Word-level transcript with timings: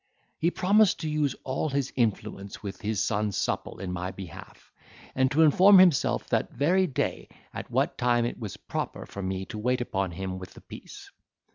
He 0.39 0.49
promised 0.49 0.99
to 1.01 1.07
use 1.07 1.35
all 1.43 1.69
his 1.69 1.93
influence 1.95 2.63
with 2.63 2.81
his 2.81 3.03
son 3.03 3.31
Supple 3.31 3.79
in 3.79 3.91
my 3.91 4.09
behalf, 4.09 4.71
and 5.13 5.29
to 5.29 5.43
inform 5.43 5.77
himself 5.77 6.27
that 6.29 6.51
very 6.51 6.87
day 6.87 7.27
at 7.53 7.69
what 7.69 7.99
time 7.99 8.25
it 8.25 8.39
was 8.39 8.57
proper 8.57 9.05
for 9.05 9.21
me 9.21 9.45
to 9.45 9.59
wait 9.59 9.79
upon 9.79 10.09
him 10.09 10.39
with 10.39 10.55
the 10.55 10.61
piece. 10.61 11.11